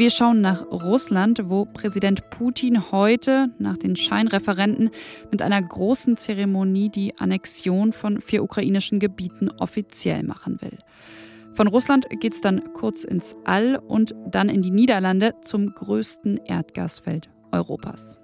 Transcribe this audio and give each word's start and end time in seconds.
Wir 0.00 0.08
schauen 0.08 0.40
nach 0.40 0.64
Russland, 0.66 1.42
wo 1.44 1.66
Präsident 1.66 2.30
Putin 2.30 2.90
heute 2.90 3.50
nach 3.58 3.76
den 3.76 3.96
Scheinreferenten 3.96 4.90
mit 5.30 5.42
einer 5.42 5.60
großen 5.60 6.16
Zeremonie 6.16 6.88
die 6.88 7.18
Annexion 7.18 7.92
von 7.92 8.20
vier 8.22 8.42
ukrainischen 8.42 8.98
Gebieten 8.98 9.50
offiziell 9.58 10.22
machen 10.22 10.58
will. 10.62 10.78
Von 11.52 11.66
Russland 11.66 12.06
geht 12.20 12.32
es 12.32 12.40
dann 12.40 12.72
kurz 12.72 13.04
ins 13.04 13.36
All 13.44 13.76
und 13.76 14.14
dann 14.26 14.48
in 14.48 14.62
die 14.62 14.70
Niederlande 14.70 15.34
zum 15.42 15.74
größten 15.74 16.38
Erdgasfeld 16.46 17.28
Europas. 17.52 18.18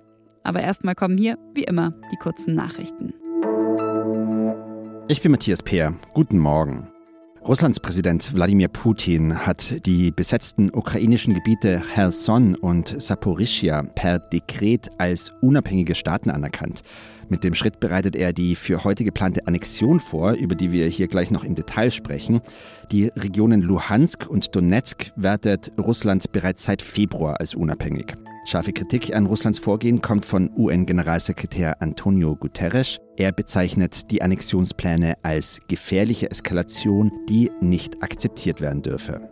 Aber 0.45 0.63
erstmal 0.63 0.95
kommen 0.95 1.19
hier, 1.19 1.37
wie 1.53 1.65
immer, 1.65 1.93
die 2.11 2.17
kurzen 2.17 2.55
Nachrichten. 2.55 3.13
Ich 5.09 5.23
bin 5.23 5.31
Matthias 5.31 5.63
Peer. 5.63 5.95
Guten 6.15 6.37
Morgen. 6.37 6.89
Russlands 7.47 7.79
Präsident 7.79 8.35
Wladimir 8.35 8.67
Putin 8.67 9.47
hat 9.47 9.87
die 9.87 10.11
besetzten 10.11 10.69
ukrainischen 10.75 11.33
Gebiete 11.33 11.81
Cherson 11.95 12.57
und 12.57 13.01
Saporischia 13.01 13.85
per 13.85 14.19
Dekret 14.19 14.89
als 14.99 15.33
unabhängige 15.43 15.95
Staaten 15.95 16.29
anerkannt. 16.29 16.83
Mit 17.29 17.45
dem 17.45 17.55
Schritt 17.55 17.79
bereitet 17.79 18.17
er 18.17 18.33
die 18.33 18.57
für 18.57 18.83
heute 18.83 19.05
geplante 19.05 19.47
Annexion 19.47 20.01
vor, 20.01 20.33
über 20.33 20.57
die 20.57 20.73
wir 20.73 20.89
hier 20.89 21.07
gleich 21.07 21.31
noch 21.31 21.45
im 21.45 21.55
Detail 21.55 21.93
sprechen. 21.93 22.41
Die 22.91 23.13
Regionen 23.17 23.63
Luhansk 23.63 24.27
und 24.29 24.57
Donetsk 24.57 25.13
wertet 25.15 25.71
Russland 25.79 26.33
bereits 26.33 26.65
seit 26.65 26.83
Februar 26.83 27.39
als 27.39 27.55
unabhängig. 27.55 28.17
Scharfe 28.47 28.73
Kritik 28.73 29.13
an 29.13 29.27
Russlands 29.27 29.59
Vorgehen 29.59 30.01
kommt 30.01 30.25
von 30.25 30.53
UN-Generalsekretär 30.57 31.83
Antonio 31.83 32.37
Guterres. 32.37 32.99
Er 33.17 33.33
bezeichnet 33.33 34.13
die 34.13 34.23
Annexionspläne 34.23 35.17
als 35.25 35.61
gefährliche 35.67 36.31
Eskalation, 36.31 37.11
die 37.29 37.51
nicht 37.61 38.05
akzeptiert 38.05 38.61
werden 38.61 38.83
dürfe. 38.83 39.29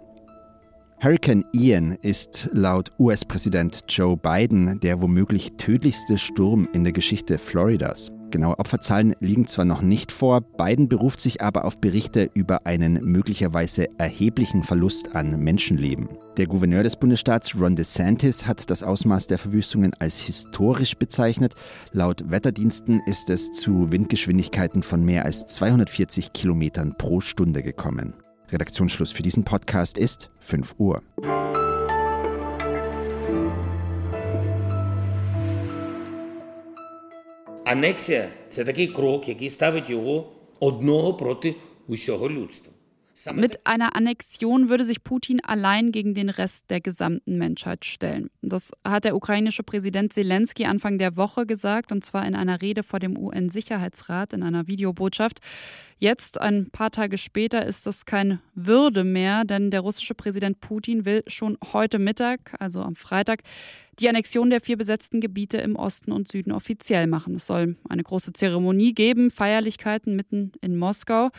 Hurricane 1.01 1.45
Ian 1.53 1.93
ist 2.03 2.49
laut 2.53 2.91
US-Präsident 2.99 3.85
Joe 3.89 4.17
Biden 4.17 4.81
der 4.81 5.01
womöglich 5.01 5.53
tödlichste 5.59 6.19
Sturm 6.19 6.69
in 6.73 6.83
der 6.83 6.93
Geschichte 6.93 7.39
Floridas. 7.39 8.11
Genaue 8.35 8.59
Opferzahlen 8.59 9.15
liegen 9.21 9.47
zwar 9.47 9.65
noch 9.65 9.81
nicht 9.81 10.11
vor, 10.11 10.41
Biden 10.41 10.89
beruft 10.89 11.21
sich 11.21 11.41
aber 11.41 11.65
auf 11.65 11.79
Berichte 11.79 12.29
über 12.35 12.67
einen 12.67 12.95
möglicherweise 12.95 13.87
erheblichen 13.97 14.65
Verlust 14.65 15.15
an 15.15 15.39
Menschenleben. 15.39 16.09
Der 16.37 16.49
Gouverneur 16.49 16.83
des 16.83 16.97
Bundesstaats 16.97 17.55
Ron 17.55 17.77
DeSantis 17.77 18.45
hat 18.45 18.69
das 18.71 18.83
Ausmaß 18.83 19.29
der 19.29 19.39
Verwüstungen 19.39 19.95
als 20.01 20.19
historisch 20.19 20.97
bezeichnet. 20.97 21.55
Laut 21.93 22.29
Wetterdiensten 22.29 23.01
ist 23.07 23.31
es 23.31 23.53
zu 23.53 23.93
Windgeschwindigkeiten 23.93 24.83
von 24.83 25.05
mehr 25.05 25.25
als 25.25 25.47
240 25.47 26.33
Kilometern 26.33 26.99
pro 26.99 27.21
Stunde 27.21 27.63
gekommen. 27.63 28.15
Redaktionsschluss 28.51 29.13
für 29.13 29.23
diesen 29.23 29.45
Podcast 29.45 29.97
ist 29.97 30.33
5 30.41 30.75
Uhr. 30.79 31.05
Анексія 37.75 38.29
це 38.51 38.65
такий 38.65 38.87
крок, 38.87 39.29
який 39.29 39.51
ставить 39.51 39.91
його 39.91 40.29
одного 40.61 41.15
проти 41.15 41.55
усього 41.89 42.31
людства. 42.31 42.73
Mit 43.33 43.65
einer 43.65 43.95
Annexion 43.95 44.69
würde 44.69 44.85
sich 44.85 45.05
Putin 45.05 45.41
allein 45.45 45.93
gegen 45.93 46.15
den 46.15 46.29
Rest 46.29 46.69
der 46.69 46.81
gesamten 46.81 47.39
Menschheit 47.39 47.85
stellen. 47.85 48.29
Das 48.43 48.73
hat 48.85 49.05
der 49.05 49.15
ukrainische 49.15 49.63
Präsident 49.63 50.13
Zelensky 50.13 50.65
Anfang 50.65 50.99
der 50.99 51.17
Woche 51.17 51.47
gesagt, 51.47 51.93
und 51.93 52.05
zwar 52.05 52.27
in 52.27 52.35
einer 52.35 52.61
Rede 52.61 52.83
vor 52.83 52.99
dem 52.99 53.17
UN-Sicherheitsrat 53.17 54.33
in 54.33 54.43
einer 54.43 54.67
Videobotschaft. 54.67 55.39
Jetzt, 55.99 56.41
ein 56.41 56.71
paar 56.71 56.91
Tage 56.91 57.17
später, 57.17 57.65
ist 57.65 57.87
das 57.87 58.05
kein 58.05 58.41
Würde 58.55 59.05
mehr, 59.05 59.45
denn 59.45 59.71
der 59.71 59.81
russische 59.81 60.15
Präsident 60.15 60.61
Putin 60.61 61.05
will 61.05 61.23
schon 61.29 61.57
heute 61.73 62.01
Mittag, 62.01 62.57
also 62.59 62.83
am 62.83 62.97
Freitag, 62.97 63.43
die 64.01 64.09
Annexion 64.09 64.51
der 64.51 64.61
vier 64.61 64.77
besetzten 64.77 65.21
Gebiete 65.21 65.59
im 65.59 65.77
Osten 65.77 66.11
und 66.11 66.31
Süden 66.31 66.51
offiziell 66.51 67.07
machen. 67.07 67.37
Es 67.37 67.47
soll 67.47 67.77
eine 67.89 68.03
große 68.03 68.33
Zeremonie 68.33 68.93
geben, 68.93 69.31
Feierlichkeiten 69.31 70.17
mitten 70.17 70.51
in 70.61 70.77
Moskau. 70.77 71.31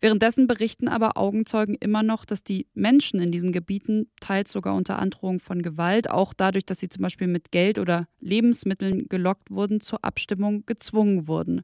Währenddessen 0.00 0.46
berichten 0.46 0.88
aber 0.88 1.16
Augenzeugen 1.16 1.74
immer 1.74 2.02
noch, 2.02 2.24
dass 2.24 2.44
die 2.44 2.66
Menschen 2.74 3.18
in 3.20 3.32
diesen 3.32 3.52
Gebieten 3.52 4.10
teils 4.20 4.52
sogar 4.52 4.74
unter 4.74 4.98
Androhung 4.98 5.40
von 5.40 5.62
Gewalt, 5.62 6.10
auch 6.10 6.34
dadurch, 6.34 6.66
dass 6.66 6.80
sie 6.80 6.88
zum 6.88 7.02
Beispiel 7.02 7.28
mit 7.28 7.50
Geld 7.50 7.78
oder 7.78 8.06
Lebensmitteln 8.20 9.08
gelockt 9.08 9.50
wurden, 9.50 9.80
zur 9.80 10.04
Abstimmung 10.04 10.64
gezwungen 10.66 11.26
wurden. 11.26 11.62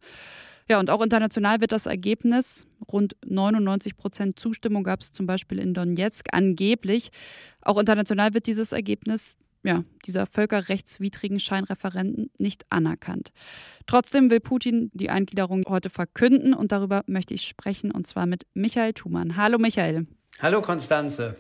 Ja, 0.69 0.81
und 0.81 0.91
auch 0.91 1.03
international 1.03 1.61
wird 1.61 1.73
das 1.73 1.87
Ergebnis, 1.87 2.67
rund 2.91 3.17
99 3.27 3.97
Prozent 3.97 4.39
Zustimmung 4.39 4.85
gab 4.85 5.01
es 5.01 5.13
zum 5.13 5.27
Beispiel 5.27 5.59
in 5.59 5.75
Donetsk, 5.75 6.29
angeblich. 6.33 7.11
Auch 7.61 7.79
international 7.79 8.33
wird 8.33 8.47
dieses 8.47 8.73
Ergebnis 8.73 9.37
ja, 9.65 9.83
dieser 10.05 10.27
völkerrechtswidrigen 10.27 11.39
Scheinreferenten 11.39 12.31
nicht 12.39 12.65
anerkannt. 12.71 13.33
Trotzdem 13.87 14.31
will 14.31 14.41
Putin 14.41 14.91
die 14.93 15.11
Eingliederung 15.11 15.65
heute 15.69 15.91
verkünden 15.91 16.55
und 16.55 16.73
darüber 16.73 17.03
möchte 17.07 17.35
ich 17.35 17.43
sprechen 17.43 17.91
und 17.91 18.07
zwar 18.07 18.27
mit 18.27 18.45
Michael 18.55 18.93
Thumann. 18.93 19.37
Hallo 19.37 19.59
Michael. 19.59 20.05
Hallo 20.41 20.63
Konstanze. 20.63 21.37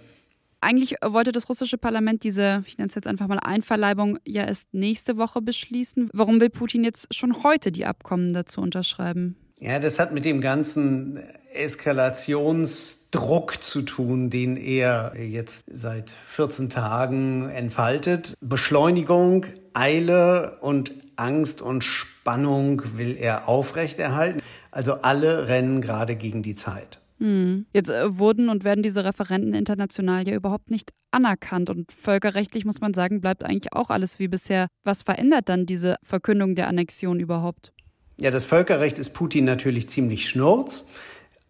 Eigentlich 0.60 0.94
wollte 1.04 1.32
das 1.32 1.48
russische 1.48 1.76
Parlament 1.76 2.22
diese, 2.22 2.62
ich 2.66 2.78
nenne 2.78 2.88
es 2.88 2.94
jetzt 2.94 3.08
einfach 3.08 3.26
mal 3.26 3.40
Einverleibung, 3.40 4.18
ja 4.24 4.44
erst 4.44 4.72
nächste 4.72 5.16
Woche 5.16 5.42
beschließen. 5.42 6.08
Warum 6.12 6.40
will 6.40 6.50
Putin 6.50 6.84
jetzt 6.84 7.12
schon 7.12 7.42
heute 7.42 7.72
die 7.72 7.84
Abkommen 7.84 8.32
dazu 8.32 8.60
unterschreiben? 8.60 9.36
Ja, 9.58 9.80
das 9.80 9.98
hat 9.98 10.12
mit 10.12 10.24
dem 10.24 10.40
ganzen 10.40 11.18
Eskalationsdruck 13.12 13.62
zu 13.62 13.82
tun, 13.82 14.30
den 14.30 14.56
er 14.56 15.12
jetzt 15.16 15.66
seit 15.70 16.14
14 16.26 16.70
Tagen 16.70 17.48
entfaltet. 17.50 18.34
Beschleunigung, 18.40 19.46
Eile 19.74 20.58
und 20.60 20.92
Angst 21.16 21.60
und 21.60 21.84
Spannung 21.84 22.82
will 22.96 23.16
er 23.18 23.48
aufrechterhalten. 23.48 24.40
Also 24.70 24.94
alle 25.02 25.48
rennen 25.48 25.82
gerade 25.82 26.16
gegen 26.16 26.42
die 26.42 26.54
Zeit. 26.54 26.98
Hm. 27.18 27.66
Jetzt 27.72 27.90
äh, 27.90 28.18
wurden 28.18 28.48
und 28.48 28.64
werden 28.64 28.82
diese 28.82 29.04
Referenten 29.04 29.54
international 29.54 30.26
ja 30.26 30.34
überhaupt 30.34 30.70
nicht 30.70 30.90
anerkannt. 31.10 31.70
Und 31.70 31.92
völkerrechtlich 31.92 32.64
muss 32.64 32.80
man 32.80 32.94
sagen, 32.94 33.20
bleibt 33.20 33.44
eigentlich 33.44 33.72
auch 33.74 33.90
alles 33.90 34.18
wie 34.18 34.28
bisher. 34.28 34.66
Was 34.82 35.02
verändert 35.02 35.48
dann 35.48 35.66
diese 35.66 35.96
Verkündung 36.02 36.54
der 36.54 36.68
Annexion 36.68 37.20
überhaupt? 37.20 37.72
Ja, 38.18 38.30
das 38.30 38.44
Völkerrecht 38.44 38.98
ist 38.98 39.10
Putin 39.10 39.44
natürlich 39.44 39.88
ziemlich 39.88 40.28
schnurz, 40.28 40.86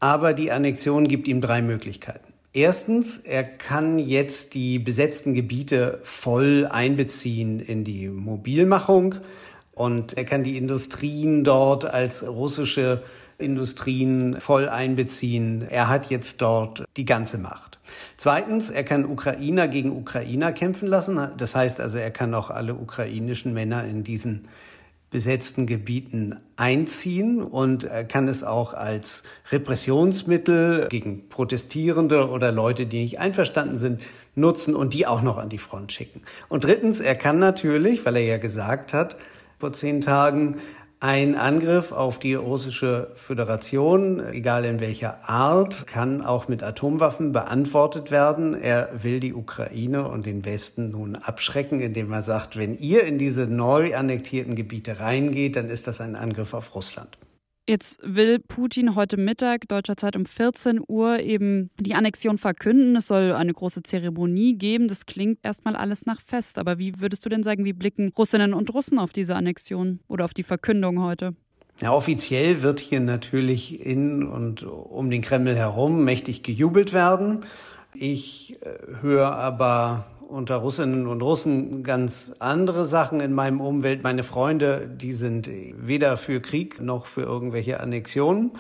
aber 0.03 0.35
die 0.35 0.51
Annexion 0.51 1.07
gibt 1.07 1.29
ihm 1.29 1.41
drei 1.41 1.63
Möglichkeiten. 1.63 2.33
Erstens, 2.53 3.19
er 3.19 3.45
kann 3.45 4.01
jetzt 4.01 4.53
die 4.53 4.81
besetzten 4.81 5.33
Gebiete 5.33 6.01
voll 6.03 6.69
einbeziehen 6.69 7.61
in 7.61 7.85
die 7.85 8.09
Mobilmachung 8.09 9.15
und 9.75 10.19
er 10.19 10.25
kann 10.25 10.43
die 10.43 10.57
Industrien 10.57 11.45
dort 11.45 11.85
als 11.85 12.27
russische 12.27 13.05
Industrien 13.39 14.41
voll 14.41 14.69
einbeziehen. 14.69 15.69
Er 15.71 15.89
hat 15.89 16.11
jetzt 16.11 16.43
dort 16.43 16.85
die 16.97 17.05
ganze 17.05 17.39
Macht. 17.39 17.79
Zweitens, 18.17 18.71
er 18.71 18.83
kann 18.83 19.05
Ukrainer 19.05 19.69
gegen 19.69 19.97
Ukrainer 19.97 20.51
kämpfen 20.51 20.89
lassen. 20.89 21.31
Das 21.37 21.55
heißt 21.55 21.81
also, 21.81 21.99
er 21.99 22.11
kann 22.11 22.35
auch 22.35 22.51
alle 22.51 22.75
ukrainischen 22.75 23.55
Männer 23.55 23.85
in 23.85 24.03
diesen 24.03 24.49
besetzten 25.13 25.67
Gebieten 25.67 26.41
einziehen 26.57 27.43
und 27.43 27.89
kann 28.09 28.27
es 28.27 28.43
auch 28.43 28.75
als 28.75 29.23
Repressionsmittel 29.51 30.89
gegen 30.89 31.29
Protestierende 31.29 32.29
oder 32.29 32.51
Leute, 32.51 32.87
die 32.87 33.03
nicht 33.03 33.21
einverstanden 33.21 33.77
sind, 33.77 34.01
nutzen 34.35 34.75
und 34.75 34.95
die 34.95 35.07
auch 35.07 35.23
noch 35.23 35.39
an 35.39 35.51
die 35.51 35.59
Front 35.59 35.93
schicken. 35.93 36.23
Und 36.49 36.65
drittens, 36.65 37.01
er 37.01 37.15
kann 37.15 37.39
natürlich, 37.39 38.05
weil 38.07 38.17
er 38.17 38.25
ja 38.25 38.39
gesagt 38.39 38.95
hat, 38.95 39.17
vor 39.59 39.73
zehn 39.73 40.01
Tagen, 40.01 40.57
ein 41.03 41.35
Angriff 41.35 41.91
auf 41.91 42.21
die 42.21 42.35
russische 42.35 43.11
Föderation, 43.17 44.25
egal 44.25 44.65
in 44.65 44.79
welcher 44.79 45.29
Art, 45.29 45.89
kann 45.89 46.25
auch 46.25 46.47
mit 46.47 46.63
Atomwaffen 46.63 47.33
beantwortet 47.33 48.13
werden. 48.13 48.55
Er 48.55 48.89
will 49.03 49.19
die 49.19 49.35
Ukraine 49.35 50.07
und 50.07 50.27
den 50.27 50.45
Westen 50.45 50.93
nun 50.93 51.17
abschrecken, 51.17 51.81
indem 51.81 52.13
er 52.13 52.23
sagt, 52.23 52.57
wenn 52.57 52.79
ihr 52.79 53.03
in 53.03 53.19
diese 53.19 53.49
neu 53.49 53.97
annektierten 53.97 54.55
Gebiete 54.55 55.01
reingeht, 55.01 55.57
dann 55.57 55.71
ist 55.71 55.89
das 55.89 56.01
ein 56.01 56.15
Angriff 56.15 56.55
auf 56.55 56.73
Russland. 56.77 57.19
Jetzt 57.73 58.01
will 58.03 58.39
Putin 58.39 58.97
heute 58.97 59.17
Mittag, 59.17 59.67
deutscher 59.67 59.97
Zeit 59.97 60.15
um 60.15 60.27
14 60.27 60.83
Uhr, 60.87 61.21
eben 61.21 61.71
die 61.81 61.95
Annexion 61.95 62.37
verkünden. 62.37 62.95
Es 62.97 63.07
soll 63.07 63.33
eine 63.33 63.55
große 63.55 63.83
Zeremonie 63.83 64.59
geben. 64.59 64.89
Das 64.89 65.07
klingt 65.07 65.39
erstmal 65.43 65.75
alles 65.75 66.05
nach 66.05 66.21
Fest. 66.21 66.59
Aber 66.59 66.79
wie 66.79 67.01
würdest 67.01 67.25
du 67.25 67.31
denn 67.31 67.43
sagen, 67.43 67.65
wie 67.65 67.73
blicken 67.73 68.13
Russinnen 68.15 68.53
und 68.53 68.75
Russen 68.75 68.99
auf 68.99 69.15
diese 69.15 69.37
Annexion 69.37 70.01
oder 70.07 70.27
auf 70.27 70.35
die 70.35 70.43
Verkündung 70.43 71.03
heute? 71.03 71.35
Ja, 71.81 71.95
offiziell 71.95 72.61
wird 72.61 72.79
hier 72.79 73.01
natürlich 73.01 73.81
in 73.81 74.23
und 74.23 74.65
um 74.65 75.11
den 75.11 75.23
Kreml 75.23 75.57
herum 75.57 76.05
mächtig 76.05 76.43
gejubelt 76.43 76.93
werden. 76.93 77.47
Ich 77.95 78.59
äh, 78.61 79.01
höre 79.01 79.33
aber 79.33 80.12
unter 80.33 80.57
Russinnen 80.57 81.07
und 81.07 81.23
Russen 81.23 81.83
ganz 81.83 82.35
andere 82.39 82.85
Sachen 82.85 83.21
in 83.21 83.33
meinem 83.33 83.61
Umwelt. 83.61 84.03
Meine 84.03 84.23
Freunde, 84.23 84.89
die 84.89 85.13
sind 85.13 85.49
weder 85.77 86.17
für 86.17 86.41
Krieg 86.41 86.81
noch 86.81 87.07
für 87.07 87.23
irgendwelche 87.23 87.81
Annexionen. 87.81 88.53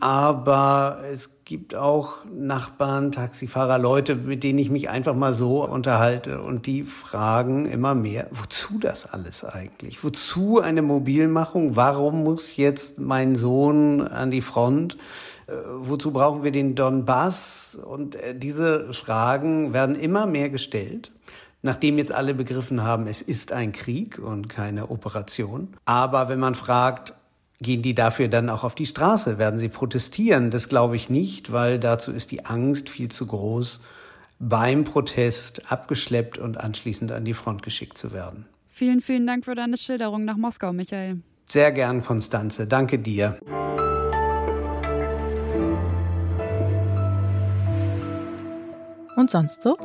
Aber 0.00 1.02
es 1.10 1.44
gibt 1.44 1.74
auch 1.74 2.24
Nachbarn, 2.32 3.10
Taxifahrer, 3.10 3.78
Leute, 3.78 4.14
mit 4.14 4.44
denen 4.44 4.58
ich 4.58 4.70
mich 4.70 4.88
einfach 4.88 5.14
mal 5.14 5.34
so 5.34 5.64
unterhalte 5.64 6.40
und 6.40 6.66
die 6.66 6.84
fragen 6.84 7.66
immer 7.66 7.96
mehr, 7.96 8.28
wozu 8.30 8.78
das 8.78 9.12
alles 9.12 9.44
eigentlich? 9.44 10.04
Wozu 10.04 10.60
eine 10.60 10.82
Mobilmachung? 10.82 11.74
Warum 11.74 12.22
muss 12.22 12.56
jetzt 12.56 13.00
mein 13.00 13.34
Sohn 13.34 14.02
an 14.02 14.30
die 14.30 14.42
Front? 14.42 14.98
Äh, 15.48 15.52
wozu 15.78 16.12
brauchen 16.12 16.44
wir 16.44 16.52
den 16.52 16.74
Donbass? 16.74 17.76
Und 17.82 18.14
äh, 18.14 18.34
diese 18.34 18.92
Fragen 18.92 19.72
werden 19.72 19.96
immer 19.96 20.26
mehr 20.26 20.50
gestellt 20.50 21.10
nachdem 21.60 21.98
jetzt 21.98 22.12
alle 22.12 22.34
begriffen 22.34 22.84
haben, 22.84 23.08
es 23.08 23.20
ist 23.20 23.50
ein 23.50 23.72
Krieg 23.72 24.20
und 24.20 24.48
keine 24.48 24.90
Operation. 24.90 25.74
Aber 25.86 26.28
wenn 26.28 26.38
man 26.38 26.54
fragt, 26.54 27.14
Gehen 27.60 27.82
die 27.82 27.94
dafür 27.94 28.28
dann 28.28 28.50
auch 28.50 28.62
auf 28.62 28.76
die 28.76 28.86
Straße? 28.86 29.36
Werden 29.38 29.58
sie 29.58 29.68
protestieren? 29.68 30.52
Das 30.52 30.68
glaube 30.68 30.94
ich 30.94 31.10
nicht, 31.10 31.50
weil 31.50 31.80
dazu 31.80 32.12
ist 32.12 32.30
die 32.30 32.46
Angst 32.46 32.88
viel 32.88 33.10
zu 33.10 33.26
groß, 33.26 33.80
beim 34.38 34.84
Protest 34.84 35.62
abgeschleppt 35.70 36.38
und 36.38 36.56
anschließend 36.56 37.10
an 37.10 37.24
die 37.24 37.34
Front 37.34 37.64
geschickt 37.64 37.98
zu 37.98 38.12
werden. 38.12 38.46
Vielen, 38.68 39.00
vielen 39.00 39.26
Dank 39.26 39.44
für 39.44 39.56
deine 39.56 39.76
Schilderung 39.76 40.24
nach 40.24 40.36
Moskau, 40.36 40.72
Michael. 40.72 41.18
Sehr 41.48 41.72
gern, 41.72 42.04
Konstanze. 42.04 42.68
Danke 42.68 43.00
dir. 43.00 43.40
Und 49.18 49.32
sonst 49.32 49.62
so? 49.62 49.76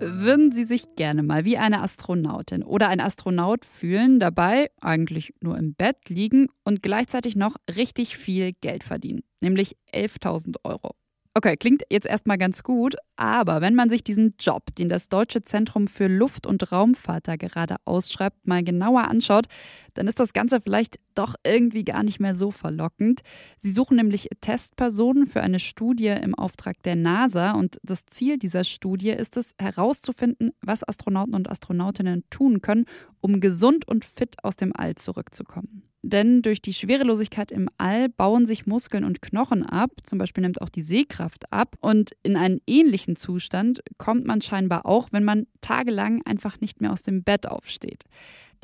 Würden 0.00 0.50
Sie 0.50 0.64
sich 0.64 0.96
gerne 0.96 1.22
mal 1.22 1.44
wie 1.44 1.56
eine 1.56 1.82
Astronautin 1.82 2.64
oder 2.64 2.88
ein 2.88 2.98
Astronaut 2.98 3.64
fühlen, 3.64 4.18
dabei 4.18 4.72
eigentlich 4.80 5.34
nur 5.40 5.56
im 5.56 5.74
Bett 5.74 6.08
liegen 6.08 6.48
und 6.64 6.82
gleichzeitig 6.82 7.36
noch 7.36 7.54
richtig 7.76 8.16
viel 8.16 8.54
Geld 8.54 8.82
verdienen, 8.82 9.22
nämlich 9.40 9.76
11.000 9.94 10.56
Euro? 10.64 10.96
Okay, 11.34 11.56
klingt 11.56 11.82
jetzt 11.90 12.06
erstmal 12.06 12.36
ganz 12.36 12.62
gut, 12.62 12.94
aber 13.16 13.62
wenn 13.62 13.74
man 13.74 13.88
sich 13.88 14.04
diesen 14.04 14.34
Job, 14.38 14.74
den 14.76 14.90
das 14.90 15.08
Deutsche 15.08 15.42
Zentrum 15.42 15.88
für 15.88 16.06
Luft- 16.06 16.46
und 16.46 16.70
Raumfahrt 16.70 17.26
da 17.26 17.36
gerade 17.36 17.76
ausschreibt, 17.86 18.46
mal 18.46 18.62
genauer 18.62 19.08
anschaut, 19.08 19.46
dann 19.94 20.08
ist 20.08 20.20
das 20.20 20.34
Ganze 20.34 20.60
vielleicht 20.60 20.98
doch 21.14 21.34
irgendwie 21.42 21.84
gar 21.84 22.02
nicht 22.02 22.20
mehr 22.20 22.34
so 22.34 22.50
verlockend. 22.50 23.22
Sie 23.56 23.70
suchen 23.70 23.96
nämlich 23.96 24.28
Testpersonen 24.42 25.24
für 25.24 25.40
eine 25.40 25.58
Studie 25.58 26.08
im 26.08 26.34
Auftrag 26.34 26.82
der 26.82 26.96
NASA 26.96 27.52
und 27.52 27.78
das 27.82 28.04
Ziel 28.04 28.38
dieser 28.38 28.64
Studie 28.64 29.10
ist 29.10 29.38
es, 29.38 29.54
herauszufinden, 29.58 30.52
was 30.60 30.86
Astronauten 30.86 31.34
und 31.34 31.50
Astronautinnen 31.50 32.24
tun 32.28 32.60
können, 32.60 32.84
um 33.22 33.40
gesund 33.40 33.88
und 33.88 34.04
fit 34.04 34.36
aus 34.42 34.56
dem 34.56 34.76
All 34.76 34.96
zurückzukommen. 34.96 35.91
Denn 36.02 36.42
durch 36.42 36.60
die 36.60 36.74
Schwerelosigkeit 36.74 37.52
im 37.52 37.68
All 37.78 38.08
bauen 38.08 38.44
sich 38.44 38.66
Muskeln 38.66 39.04
und 39.04 39.22
Knochen 39.22 39.64
ab, 39.64 39.90
zum 40.04 40.18
Beispiel 40.18 40.42
nimmt 40.42 40.60
auch 40.60 40.68
die 40.68 40.82
Sehkraft 40.82 41.52
ab. 41.52 41.76
Und 41.80 42.10
in 42.24 42.36
einen 42.36 42.60
ähnlichen 42.66 43.14
Zustand 43.14 43.80
kommt 43.98 44.26
man 44.26 44.42
scheinbar 44.42 44.84
auch, 44.84 45.08
wenn 45.12 45.22
man 45.22 45.46
tagelang 45.60 46.20
einfach 46.24 46.60
nicht 46.60 46.80
mehr 46.80 46.92
aus 46.92 47.02
dem 47.02 47.22
Bett 47.22 47.46
aufsteht. 47.46 48.04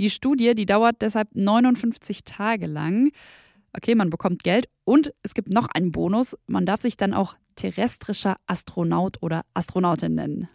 Die 0.00 0.10
Studie, 0.10 0.54
die 0.54 0.66
dauert 0.66 1.00
deshalb 1.00 1.28
59 1.34 2.24
Tage 2.24 2.66
lang. 2.66 3.10
Okay, 3.72 3.94
man 3.94 4.10
bekommt 4.10 4.42
Geld 4.42 4.68
und 4.84 5.12
es 5.22 5.34
gibt 5.34 5.52
noch 5.52 5.68
einen 5.68 5.92
Bonus. 5.92 6.36
Man 6.48 6.66
darf 6.66 6.80
sich 6.80 6.96
dann 6.96 7.14
auch 7.14 7.36
terrestrischer 7.54 8.36
Astronaut 8.46 9.18
oder 9.20 9.42
Astronautin 9.54 10.14
nennen. 10.14 10.48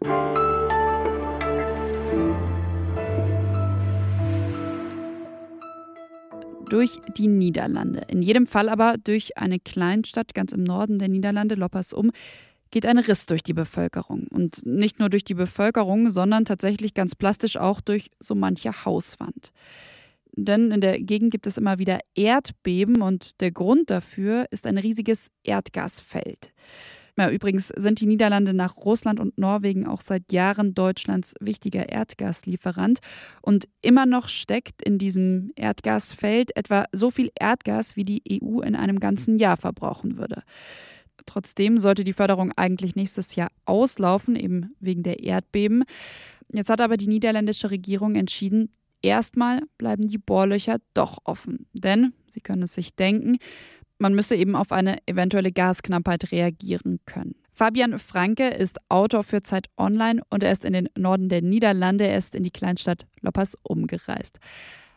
Durch 6.74 6.98
die 7.16 7.28
Niederlande. 7.28 8.00
In 8.08 8.20
jedem 8.20 8.48
Fall 8.48 8.68
aber 8.68 8.96
durch 8.98 9.38
eine 9.38 9.60
Kleinstadt 9.60 10.34
ganz 10.34 10.50
im 10.50 10.64
Norden 10.64 10.98
der 10.98 11.06
Niederlande, 11.06 11.54
Loppersum, 11.54 12.10
geht 12.72 12.84
ein 12.84 12.98
Riss 12.98 13.26
durch 13.26 13.44
die 13.44 13.52
Bevölkerung. 13.52 14.26
Und 14.28 14.66
nicht 14.66 14.98
nur 14.98 15.08
durch 15.08 15.22
die 15.22 15.34
Bevölkerung, 15.34 16.10
sondern 16.10 16.44
tatsächlich 16.44 16.92
ganz 16.92 17.14
plastisch 17.14 17.56
auch 17.58 17.80
durch 17.80 18.10
so 18.18 18.34
manche 18.34 18.84
Hauswand. 18.84 19.52
Denn 20.32 20.72
in 20.72 20.80
der 20.80 21.00
Gegend 21.00 21.30
gibt 21.30 21.46
es 21.46 21.58
immer 21.58 21.78
wieder 21.78 22.00
Erdbeben 22.16 23.02
und 23.02 23.40
der 23.40 23.52
Grund 23.52 23.90
dafür 23.90 24.46
ist 24.50 24.66
ein 24.66 24.76
riesiges 24.76 25.30
Erdgasfeld. 25.44 26.52
Ja, 27.16 27.30
übrigens 27.30 27.68
sind 27.68 28.00
die 28.00 28.06
Niederlande 28.06 28.54
nach 28.54 28.76
Russland 28.76 29.20
und 29.20 29.38
Norwegen 29.38 29.86
auch 29.86 30.00
seit 30.00 30.32
Jahren 30.32 30.74
Deutschlands 30.74 31.34
wichtiger 31.40 31.88
Erdgaslieferant. 31.88 32.98
Und 33.40 33.68
immer 33.82 34.04
noch 34.04 34.28
steckt 34.28 34.82
in 34.82 34.98
diesem 34.98 35.52
Erdgasfeld 35.54 36.56
etwa 36.56 36.86
so 36.92 37.10
viel 37.10 37.30
Erdgas, 37.38 37.94
wie 37.94 38.04
die 38.04 38.42
EU 38.42 38.60
in 38.60 38.74
einem 38.74 38.98
ganzen 38.98 39.38
Jahr 39.38 39.56
verbrauchen 39.56 40.16
würde. 40.16 40.42
Trotzdem 41.26 41.78
sollte 41.78 42.02
die 42.02 42.12
Förderung 42.12 42.52
eigentlich 42.56 42.96
nächstes 42.96 43.36
Jahr 43.36 43.48
auslaufen, 43.64 44.34
eben 44.34 44.74
wegen 44.80 45.04
der 45.04 45.22
Erdbeben. 45.22 45.84
Jetzt 46.52 46.68
hat 46.68 46.80
aber 46.80 46.96
die 46.96 47.06
niederländische 47.06 47.70
Regierung 47.70 48.16
entschieden, 48.16 48.70
erstmal 49.02 49.60
bleiben 49.78 50.08
die 50.08 50.18
Bohrlöcher 50.18 50.78
doch 50.94 51.18
offen. 51.24 51.66
Denn, 51.72 52.12
Sie 52.26 52.40
können 52.40 52.62
es 52.62 52.74
sich 52.74 52.96
denken, 52.96 53.38
man 54.04 54.14
müsse 54.14 54.36
eben 54.36 54.54
auf 54.54 54.70
eine 54.70 54.98
eventuelle 55.06 55.50
Gasknappheit 55.50 56.30
reagieren 56.30 57.00
können. 57.06 57.36
Fabian 57.54 57.98
Franke 57.98 58.48
ist 58.48 58.78
Autor 58.90 59.24
für 59.24 59.40
Zeit 59.40 59.68
Online 59.78 60.20
und 60.28 60.42
er 60.42 60.52
ist 60.52 60.66
in 60.66 60.74
den 60.74 60.90
Norden 60.94 61.30
der 61.30 61.40
Niederlande, 61.40 62.06
er 62.06 62.18
ist 62.18 62.34
in 62.34 62.42
die 62.42 62.50
Kleinstadt 62.50 63.06
Loppers 63.22 63.56
umgereist. 63.62 64.38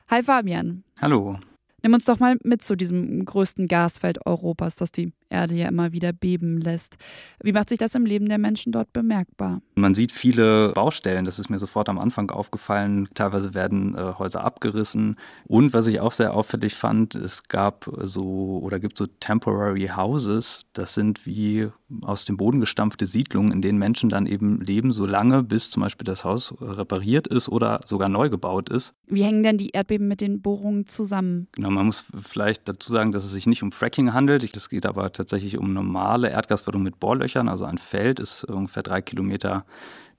Hi 0.09 0.24
Fabian. 0.24 0.83
Hallo. 1.00 1.39
Nimm 1.83 1.94
uns 1.94 2.04
doch 2.04 2.19
mal 2.19 2.36
mit 2.44 2.62
zu 2.62 2.75
diesem 2.75 3.24
größten 3.24 3.68
Gasfeld 3.68 4.25
Europas, 4.25 4.75
das 4.75 4.92
die 4.92 5.13
Erde 5.30 5.56
ja 5.56 5.68
immer 5.68 5.92
wieder 5.92 6.14
beben 6.14 6.60
lässt. 6.60 6.98
Wie 7.42 7.54
macht 7.54 7.70
sich 7.70 7.78
das 7.78 7.96
im 7.96 8.06
Leben 8.06 8.30
der 8.30 8.38
Menschen 8.38 8.72
dort 8.72 8.94
bemerkbar? 8.94 9.62
Man 9.76 9.94
sieht 9.94 10.12
viele 10.12 10.70
Baustellen, 10.74 11.26
das 11.26 11.40
ist 11.40 11.50
mir 11.50 11.60
sofort 11.60 11.90
am 11.90 12.00
Anfang 12.00 12.30
aufgefallen. 12.32 13.08
Teilweise 13.14 13.54
werden 13.54 13.96
äh, 13.96 14.14
Häuser 14.18 14.44
abgerissen. 14.44 15.18
Und 15.46 15.74
was 15.74 15.88
ich 15.88 16.00
auch 16.00 16.12
sehr 16.12 16.34
auffällig 16.34 16.76
fand, 16.76 17.16
es 17.16 17.48
gab 17.48 17.90
so 18.02 18.60
oder 18.64 18.80
gibt 18.80 18.98
so 18.98 19.08
Temporary 19.08 19.92
Houses. 19.96 20.66
Das 20.74 20.94
sind 20.94 21.26
wie 21.26 21.70
aus 22.02 22.26
dem 22.26 22.38
Boden 22.38 22.60
gestampfte 22.60 23.06
Siedlungen, 23.06 23.52
in 23.52 23.62
denen 23.62 23.80
Menschen 23.80 24.10
dann 24.10 24.26
eben 24.26 24.60
leben, 24.62 24.92
solange 24.92 25.44
bis 25.44 25.70
zum 25.70 25.84
Beispiel 25.84 26.06
das 26.06 26.26
Haus 26.26 26.54
repariert 26.60 27.28
ist 27.28 27.50
oder 27.50 27.80
sogar 27.86 28.10
neu 28.10 28.30
gebaut 28.30 28.70
ist. 28.70 28.94
Wie 29.08 29.24
hängen 29.24 29.44
denn 29.44 29.58
die 29.58 29.70
Erdbeben 29.70 30.08
mit 30.08 30.22
den 30.22 30.42
Bohrungen 30.42 30.88
zusammen? 30.88 31.48
Genau, 31.54 31.70
man 31.70 31.86
muss 31.86 32.06
vielleicht 32.22 32.68
dazu 32.68 32.92
sagen, 32.92 33.12
dass 33.12 33.24
es 33.24 33.32
sich 33.32 33.48
nicht 33.48 33.64
um 33.64 33.72
Fracking 33.72 34.14
handelt. 34.14 34.56
Es 34.56 34.70
geht 34.70 34.86
aber 34.86 35.12
tatsächlich 35.18 35.58
um 35.58 35.74
normale 35.74 36.30
Erdgasförderung 36.30 36.83
mit 36.83 37.00
Bohrlöchern. 37.00 37.50
Also 37.50 37.66
ein 37.66 37.78
Feld 37.78 38.19
ist 38.19 38.44
ungefähr 38.45 38.83
drei 38.83 39.02
Kilometer 39.02 39.66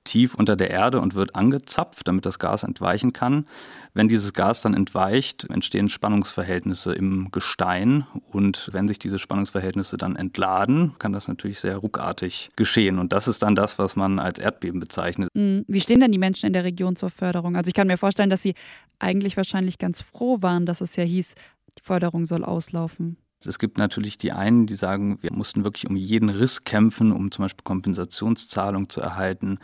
tief 0.09 0.35
unter 0.35 0.57
der 0.57 0.71
Erde 0.71 1.01
und 1.01 1.15
wird 1.15 1.35
angezapft, 1.35 2.09
damit 2.09 2.25
das 2.25 2.39
Gas 2.39 2.63
entweichen 2.63 3.13
kann. 3.13 3.47
Wenn 3.95 4.09
dieses 4.09 4.33
Gas 4.33 4.63
dann 4.63 4.75
entweicht, 4.75 5.45
entstehen 5.51 5.89
Spannungsverhältnisse 5.89 6.93
im 6.93 7.29
Gestein 7.31 8.07
und 8.31 8.71
wenn 8.73 8.89
sich 8.89 8.99
diese 8.99 9.19
Spannungsverhältnisse 9.19 9.97
dann 9.97 10.17
entladen, 10.17 10.95
kann 10.99 11.13
das 11.13 11.29
natürlich 11.29 11.61
sehr 11.61 11.77
ruckartig 11.77 12.51
geschehen 12.57 12.99
und 12.99 13.13
das 13.13 13.29
ist 13.29 13.43
dann 13.43 13.55
das, 13.55 13.79
was 13.79 13.97
man 13.97 14.19
als 14.19 14.39
Erdbeben 14.39 14.81
bezeichnet. 14.81 15.29
Hm, 15.37 15.65
wie 15.69 15.81
stehen 15.81 16.01
denn 16.01 16.13
die 16.13 16.19
Menschen 16.19 16.47
in 16.47 16.53
der 16.53 16.65
Region 16.65 16.97
zur 16.97 17.11
Förderung? 17.11 17.57
Also 17.57 17.69
ich 17.69 17.75
kann 17.75 17.87
mir 17.87 17.99
vorstellen, 17.99 18.31
dass 18.31 18.43
sie 18.43 18.55
eigentlich 18.99 19.37
wahrscheinlich 19.37 19.79
ganz 19.79 20.01
froh 20.01 20.41
waren, 20.41 20.65
dass 20.65 20.81
es 20.81 20.97
ja 20.97 21.05
hieß, 21.05 21.35
die 21.79 21.83
Förderung 21.83 22.25
soll 22.25 22.45
auslaufen. 22.45 23.19
Es 23.47 23.59
gibt 23.59 23.79
natürlich 23.79 24.19
die 24.19 24.33
einen, 24.33 24.67
die 24.67 24.75
sagen, 24.75 25.19
wir 25.23 25.33
mussten 25.33 25.65
wirklich 25.65 25.89
um 25.89 25.97
jeden 25.97 26.29
Riss 26.29 26.65
kämpfen, 26.65 27.13
um 27.13 27.31
zum 27.31 27.45
Beispiel 27.45 27.63
Kompensationszahlung 27.63 28.89
zu 28.89 29.01
erhalten. 29.01 29.59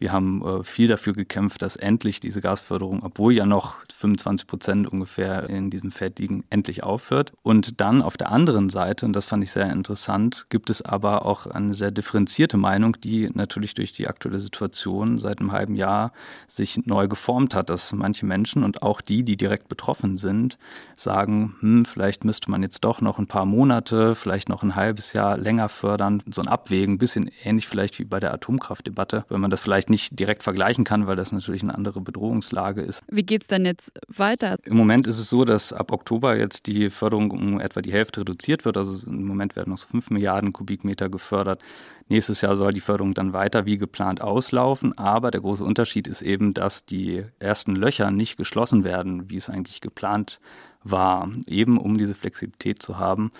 Wir 0.00 0.12
haben 0.12 0.42
äh, 0.42 0.64
viel 0.64 0.88
dafür 0.88 1.12
gekämpft, 1.12 1.60
dass 1.60 1.76
endlich 1.76 2.20
diese 2.20 2.40
Gasförderung, 2.40 3.02
obwohl 3.02 3.34
ja 3.34 3.44
noch 3.44 3.76
25 3.92 4.46
Prozent 4.46 4.90
ungefähr 4.90 5.50
in 5.50 5.68
diesem 5.68 5.90
Feld 5.90 6.18
liegen, 6.18 6.42
endlich 6.48 6.82
aufhört. 6.82 7.34
Und 7.42 7.82
dann 7.82 8.00
auf 8.00 8.16
der 8.16 8.32
anderen 8.32 8.70
Seite, 8.70 9.04
und 9.04 9.12
das 9.12 9.26
fand 9.26 9.44
ich 9.44 9.52
sehr 9.52 9.70
interessant, 9.70 10.46
gibt 10.48 10.70
es 10.70 10.80
aber 10.80 11.26
auch 11.26 11.46
eine 11.46 11.74
sehr 11.74 11.90
differenzierte 11.90 12.56
Meinung, 12.56 12.96
die 13.04 13.28
natürlich 13.34 13.74
durch 13.74 13.92
die 13.92 14.08
aktuelle 14.08 14.40
Situation 14.40 15.18
seit 15.18 15.40
einem 15.40 15.52
halben 15.52 15.74
Jahr 15.74 16.12
sich 16.48 16.80
neu 16.86 17.06
geformt 17.06 17.54
hat, 17.54 17.68
dass 17.68 17.92
manche 17.92 18.24
Menschen 18.24 18.64
und 18.64 18.82
auch 18.82 19.02
die, 19.02 19.22
die 19.22 19.36
direkt 19.36 19.68
betroffen 19.68 20.16
sind, 20.16 20.56
sagen, 20.96 21.56
hm, 21.60 21.84
vielleicht 21.84 22.24
müsste 22.24 22.50
man 22.50 22.62
jetzt 22.62 22.84
doch 22.84 23.02
noch 23.02 23.18
ein 23.18 23.26
paar 23.26 23.44
Monate, 23.44 24.14
vielleicht 24.14 24.48
noch 24.48 24.62
ein 24.62 24.76
halbes 24.76 25.12
Jahr 25.12 25.36
länger 25.36 25.68
fördern, 25.68 26.22
so 26.30 26.40
ein 26.40 26.48
Abwägen, 26.48 26.94
ein 26.94 26.98
bisschen 26.98 27.30
ähnlich 27.44 27.68
vielleicht 27.68 27.98
wie 27.98 28.04
bei 28.04 28.18
der 28.18 28.32
Atomkraftdebatte, 28.32 29.26
wenn 29.28 29.42
man 29.42 29.50
das 29.50 29.60
vielleicht 29.90 30.12
nicht 30.12 30.18
direkt 30.18 30.42
vergleichen 30.42 30.84
kann, 30.84 31.06
weil 31.06 31.16
das 31.16 31.32
natürlich 31.32 31.62
eine 31.62 31.74
andere 31.74 32.00
Bedrohungslage 32.00 32.82
ist. 32.82 33.02
Wie 33.08 33.22
geht 33.22 33.42
es 33.42 33.48
denn 33.48 33.64
jetzt 33.64 33.92
weiter? 34.08 34.56
Im 34.64 34.76
Moment 34.76 35.06
ist 35.06 35.18
es 35.18 35.28
so, 35.28 35.44
dass 35.44 35.72
ab 35.72 35.92
Oktober 35.92 36.36
jetzt 36.36 36.66
die 36.66 36.90
Förderung 36.90 37.30
um 37.30 37.60
etwa 37.60 37.82
die 37.82 37.92
Hälfte 37.92 38.20
reduziert 38.20 38.64
wird. 38.64 38.76
Also 38.76 39.06
im 39.06 39.26
Moment 39.26 39.56
werden 39.56 39.70
noch 39.70 39.78
so 39.78 39.88
5 39.88 40.10
Milliarden 40.10 40.52
Kubikmeter 40.52 41.08
gefördert. 41.08 41.62
Nächstes 42.08 42.40
Jahr 42.40 42.56
soll 42.56 42.72
die 42.72 42.80
Förderung 42.80 43.14
dann 43.14 43.32
weiter 43.32 43.66
wie 43.66 43.78
geplant 43.78 44.20
auslaufen. 44.20 44.96
Aber 44.96 45.30
der 45.30 45.40
große 45.40 45.64
Unterschied 45.64 46.06
ist 46.06 46.22
eben, 46.22 46.54
dass 46.54 46.84
die 46.84 47.24
ersten 47.38 47.74
Löcher 47.76 48.10
nicht 48.10 48.36
geschlossen 48.36 48.84
werden, 48.84 49.30
wie 49.30 49.36
es 49.36 49.48
eigentlich 49.48 49.80
geplant 49.80 50.40
war, 50.82 51.28
eben 51.46 51.78
um 51.78 51.98
diese 51.98 52.14
Flexibilität 52.14 52.80
zu 52.82 52.98
haben 52.98 53.30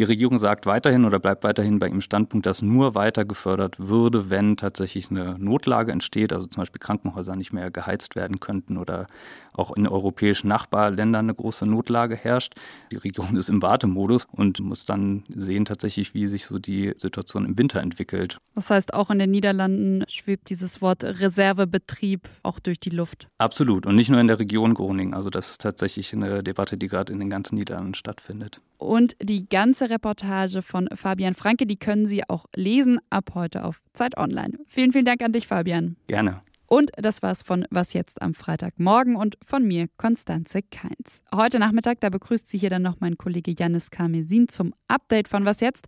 Die 0.00 0.04
Regierung 0.04 0.38
sagt 0.38 0.64
weiterhin 0.64 1.04
oder 1.04 1.18
bleibt 1.18 1.44
weiterhin 1.44 1.78
bei 1.78 1.86
ihrem 1.86 2.00
Standpunkt, 2.00 2.46
dass 2.46 2.62
nur 2.62 2.94
weiter 2.94 3.26
gefördert 3.26 3.78
würde, 3.78 4.30
wenn 4.30 4.56
tatsächlich 4.56 5.10
eine 5.10 5.38
Notlage 5.38 5.92
entsteht, 5.92 6.32
also 6.32 6.46
zum 6.46 6.62
Beispiel 6.62 6.78
Krankenhäuser 6.78 7.36
nicht 7.36 7.52
mehr 7.52 7.70
geheizt 7.70 8.16
werden 8.16 8.40
könnten 8.40 8.78
oder 8.78 9.08
auch 9.52 9.76
in 9.76 9.86
europäischen 9.86 10.48
Nachbarländern 10.48 11.26
eine 11.26 11.34
große 11.34 11.66
Notlage 11.66 12.16
herrscht. 12.16 12.54
Die 12.90 12.96
Regierung 12.96 13.36
ist 13.36 13.50
im 13.50 13.60
Wartemodus 13.60 14.26
und 14.32 14.60
muss 14.60 14.86
dann 14.86 15.24
sehen 15.28 15.66
tatsächlich, 15.66 16.14
wie 16.14 16.28
sich 16.28 16.46
so 16.46 16.58
die 16.58 16.94
Situation 16.96 17.44
im 17.44 17.58
Winter 17.58 17.82
entwickelt. 17.82 18.38
Das 18.54 18.70
heißt, 18.70 18.94
auch 18.94 19.10
in 19.10 19.18
den 19.18 19.30
Niederlanden 19.30 20.04
schwebt 20.08 20.48
dieses 20.48 20.80
Wort 20.80 21.04
Reservebetrieb 21.04 22.26
auch 22.42 22.58
durch 22.58 22.80
die 22.80 22.88
Luft. 22.88 23.28
Absolut. 23.36 23.84
Und 23.84 23.96
nicht 23.96 24.08
nur 24.08 24.20
in 24.20 24.28
der 24.28 24.38
Region 24.38 24.72
Groningen. 24.72 25.12
Also 25.12 25.28
das 25.28 25.50
ist 25.50 25.60
tatsächlich 25.60 26.14
eine 26.14 26.42
Debatte, 26.42 26.78
die 26.78 26.88
gerade 26.88 27.12
in 27.12 27.18
den 27.18 27.28
ganzen 27.28 27.56
Niederlanden 27.56 27.92
stattfindet. 27.92 28.56
Und 28.78 29.14
die 29.20 29.46
ganze 29.46 29.89
Reportage 29.90 30.62
von 30.62 30.88
Fabian 30.94 31.34
Franke, 31.34 31.66
die 31.66 31.78
können 31.78 32.06
Sie 32.06 32.22
auch 32.28 32.46
lesen 32.56 33.00
ab 33.10 33.32
heute 33.34 33.64
auf 33.64 33.82
Zeit 33.92 34.16
Online. 34.16 34.58
Vielen, 34.66 34.92
vielen 34.92 35.04
Dank 35.04 35.22
an 35.22 35.32
dich, 35.32 35.46
Fabian. 35.46 35.96
Gerne. 36.06 36.42
Und 36.72 36.92
das 36.96 37.20
war's 37.20 37.42
von 37.42 37.66
Was 37.70 37.94
jetzt 37.94 38.22
am 38.22 38.32
Freitagmorgen 38.32 39.16
und 39.16 39.36
von 39.44 39.66
mir, 39.66 39.88
Konstanze 39.96 40.60
Keins. 40.62 41.20
Heute 41.34 41.58
Nachmittag, 41.58 41.98
da 41.98 42.10
begrüßt 42.10 42.48
Sie 42.48 42.58
hier 42.58 42.70
dann 42.70 42.82
noch 42.82 43.00
mein 43.00 43.18
Kollege 43.18 43.52
Janis 43.58 43.90
Karmesin 43.90 44.46
zum 44.48 44.72
Update 44.86 45.26
von 45.26 45.44
Was 45.44 45.58
jetzt. 45.58 45.86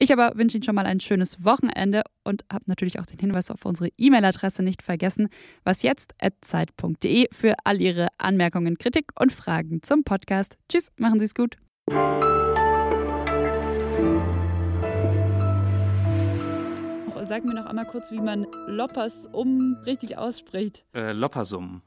Ich 0.00 0.12
aber 0.12 0.32
wünsche 0.36 0.56
Ihnen 0.56 0.64
schon 0.64 0.74
mal 0.74 0.84
ein 0.84 0.98
schönes 0.98 1.44
Wochenende 1.44 2.02
und 2.24 2.44
habe 2.52 2.64
natürlich 2.66 2.98
auch 2.98 3.06
den 3.06 3.20
Hinweis 3.20 3.52
auf 3.52 3.64
unsere 3.64 3.88
E-Mail-Adresse 3.96 4.64
nicht 4.64 4.82
vergessen, 4.82 5.28
wasjetzt.zeit.de 5.62 7.28
für 7.32 7.54
all 7.62 7.80
Ihre 7.80 8.08
Anmerkungen, 8.18 8.78
Kritik 8.78 9.12
und 9.18 9.32
Fragen 9.32 9.80
zum 9.82 10.02
Podcast. 10.02 10.58
Tschüss, 10.68 10.90
machen 10.98 11.20
Sie 11.20 11.26
es 11.26 11.34
gut. 11.36 11.56
Sag 17.28 17.44
mir 17.44 17.54
noch 17.54 17.66
einmal 17.66 17.86
kurz, 17.86 18.12
wie 18.12 18.20
man 18.20 18.46
Loppers 18.66 19.28
um 19.32 19.76
richtig 19.84 20.16
ausspricht. 20.16 20.84
Äh, 20.94 21.12
Loppersum. 21.12 21.82